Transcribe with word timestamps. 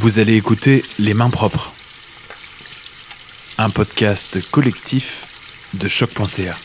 Vous 0.00 0.18
allez 0.18 0.34
écouter 0.34 0.82
Les 0.98 1.12
Mains 1.12 1.28
Propres, 1.28 1.74
un 3.58 3.68
podcast 3.68 4.50
collectif 4.50 5.68
de 5.74 5.88
choc.ca. 5.88 6.56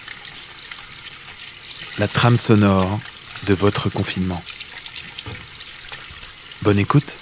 La 1.99 2.07
trame 2.07 2.37
sonore 2.37 2.97
de 3.45 3.53
votre 3.53 3.89
confinement. 3.89 4.42
Bonne 6.61 6.79
écoute. 6.79 7.17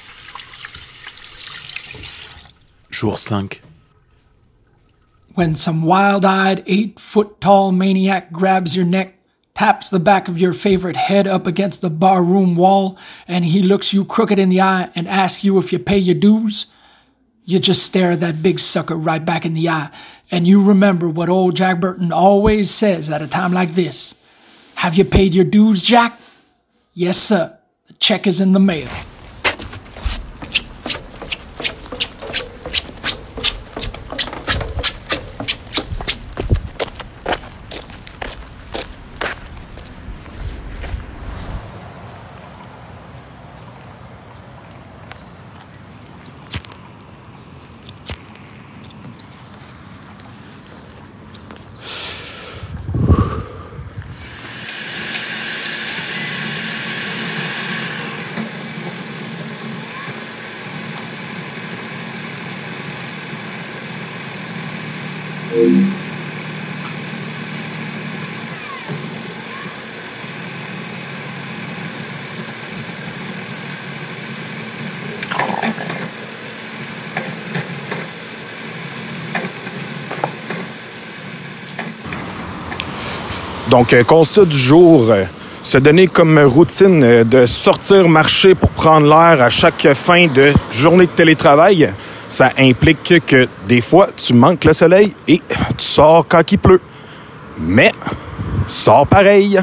Jour 2.92 3.18
5. 3.18 3.64
When 5.34 5.56
some 5.56 5.84
wild 5.84 6.26
eyed, 6.26 6.62
eight 6.68 7.00
foot 7.00 7.40
tall 7.40 7.72
maniac 7.72 8.32
grabs 8.32 8.76
your 8.76 8.86
neck, 8.86 9.18
taps 9.56 9.90
the 9.90 10.00
back 10.00 10.28
of 10.28 10.38
your 10.38 10.54
favorite 10.54 10.96
head 10.96 11.28
up 11.28 11.46
against 11.46 11.82
the 11.82 11.90
barroom 11.90 12.56
wall, 12.56 12.98
and 13.28 13.46
he 13.46 13.62
looks 13.62 13.94
you 13.94 14.04
crooked 14.04 14.40
in 14.40 14.50
the 14.50 14.62
eye 14.62 14.90
and 14.96 15.08
asks 15.08 15.44
you 15.44 15.58
if 15.60 15.72
you 15.72 15.80
pay 15.80 15.98
your 15.98 16.16
dues, 16.16 16.68
you 17.46 17.60
just 17.60 17.84
stare 17.84 18.16
that 18.16 18.42
big 18.42 18.60
sucker 18.60 18.96
right 18.96 19.24
back 19.24 19.46
in 19.46 19.54
the 19.54 19.70
eye, 19.70 19.90
and 20.32 20.48
you 20.48 20.64
remember 20.64 21.10
what 21.10 21.30
old 21.30 21.56
Jack 21.56 21.80
Burton 21.80 22.12
always 22.12 22.72
says 22.72 23.10
at 23.10 23.22
a 23.22 23.28
time 23.28 23.54
like 23.54 23.72
this 23.72 24.16
Have 24.76 24.96
you 24.96 25.06
paid 25.06 25.34
your 25.34 25.46
dues, 25.46 25.84
Jack? 25.84 26.20
Yes, 26.94 27.18
sir. 27.18 27.58
The 27.88 27.94
check 27.94 28.28
is 28.28 28.40
in 28.42 28.54
the 28.54 28.60
mail. 28.60 28.90
Donc, 83.74 83.92
euh, 83.94 84.04
constat 84.04 84.46
du 84.46 84.58
jour, 84.58 85.10
euh, 85.10 85.24
se 85.64 85.78
donner 85.78 86.08
comme 86.08 86.38
routine 86.40 87.04
euh, 87.04 87.24
de 87.24 87.46
sortir 87.48 88.08
marcher 88.08 88.54
pour 88.54 88.70
prendre 88.70 89.08
l'air 89.08 89.42
à 89.42 89.50
chaque 89.50 89.88
fin 89.94 90.28
de 90.28 90.54
journée 90.72 91.06
de 91.08 91.12
télétravail. 91.12 91.92
Ça 92.34 92.50
implique 92.58 93.24
que 93.28 93.48
des 93.68 93.80
fois, 93.80 94.08
tu 94.18 94.34
manques 94.34 94.66
le 94.66 94.74
soleil 94.74 95.14
et 95.28 95.40
tu 95.78 95.86
sors 95.86 96.26
quand 96.28 96.42
il 96.52 96.58
pleut. 96.58 96.82
Mais, 97.60 97.92
sors 98.66 99.06
pareil. 99.06 99.60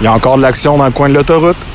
Il 0.00 0.04
y 0.04 0.06
a 0.06 0.12
encore 0.14 0.38
de 0.38 0.42
l'action 0.42 0.78
dans 0.78 0.86
le 0.86 0.90
coin 0.90 1.10
de 1.10 1.12
l'autoroute. 1.12 1.67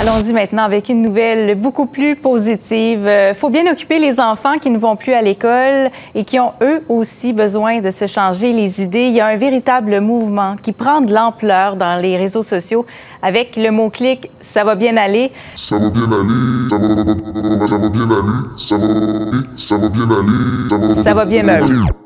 Allons-y 0.00 0.32
maintenant 0.32 0.62
avec 0.62 0.88
une 0.88 1.02
nouvelle 1.02 1.56
beaucoup 1.56 1.84
plus 1.84 2.16
positive. 2.16 3.06
Il 3.06 3.34
faut 3.34 3.50
bien 3.50 3.70
occuper 3.70 3.98
les 3.98 4.18
enfants 4.18 4.54
qui 4.54 4.70
ne 4.70 4.78
vont 4.78 4.96
plus 4.96 5.12
à 5.12 5.20
l'école 5.20 5.90
et 6.14 6.24
qui 6.24 6.40
ont 6.40 6.54
eux 6.62 6.82
aussi 6.88 7.34
besoin 7.34 7.80
de 7.80 7.90
se 7.90 8.06
changer 8.06 8.54
les 8.54 8.80
idées. 8.80 9.08
Il 9.08 9.12
y 9.12 9.20
a 9.20 9.26
un 9.26 9.36
véritable 9.36 10.00
mouvement 10.00 10.56
qui 10.56 10.72
prend 10.72 11.02
de 11.02 11.12
l'ampleur 11.12 11.76
dans 11.76 12.00
les 12.00 12.16
réseaux 12.16 12.42
sociaux 12.42 12.86
avec 13.20 13.56
le 13.56 13.70
mot-clic 13.70 14.30
Ça 14.40 14.64
va 14.64 14.74
bien 14.74 14.96
aller. 14.96 15.30
Ça 15.54 15.78
va 15.78 15.90
bien 15.90 16.04
aller, 16.04 16.70
ça 16.70 16.78
va, 16.78 17.66
ça 17.66 17.76
va 17.76 17.88
bien 17.90 18.04
aller, 18.04 18.56
ça 18.56 18.76
va, 18.78 18.86
ça 19.54 19.76
va 19.76 19.88
bien 19.90 20.08
aller, 20.08 20.94
Ça 20.94 21.12
va 21.12 21.24
bien 21.26 21.46
aller. 21.46 21.99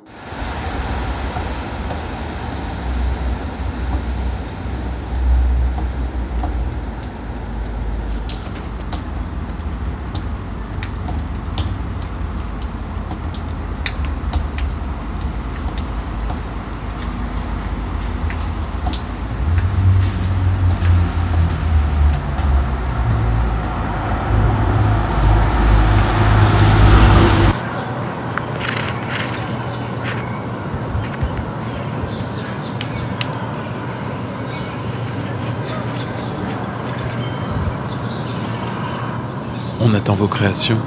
On 39.87 39.93
attend 39.93 40.15
vos 40.15 40.28
créations 40.28 40.78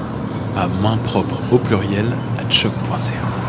à 0.56 0.68
main 0.82 0.98
propre 0.98 1.40
au 1.52 1.60
pluriel 1.60 2.08
à 2.40 2.50
choc.ca. 2.50 3.47